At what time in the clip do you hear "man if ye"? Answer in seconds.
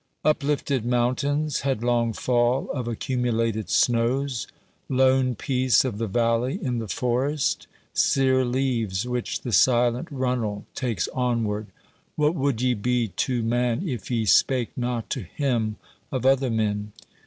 13.43-14.25